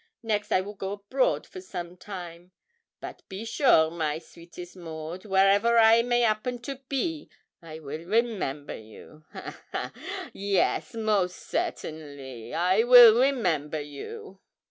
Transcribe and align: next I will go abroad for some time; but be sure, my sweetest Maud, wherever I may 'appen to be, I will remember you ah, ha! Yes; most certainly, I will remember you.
next 0.23 0.51
I 0.51 0.61
will 0.61 0.73
go 0.73 0.93
abroad 0.93 1.45
for 1.45 1.61
some 1.61 1.95
time; 1.95 2.53
but 2.99 3.21
be 3.29 3.45
sure, 3.45 3.91
my 3.91 4.17
sweetest 4.17 4.75
Maud, 4.75 5.25
wherever 5.25 5.77
I 5.77 6.01
may 6.01 6.23
'appen 6.23 6.57
to 6.63 6.77
be, 6.89 7.29
I 7.61 7.77
will 7.77 8.03
remember 8.07 8.75
you 8.75 9.25
ah, 9.31 9.61
ha! 9.71 9.93
Yes; 10.33 10.95
most 10.95 11.35
certainly, 11.35 12.51
I 12.51 12.81
will 12.81 13.19
remember 13.21 13.79
you. 13.79 14.39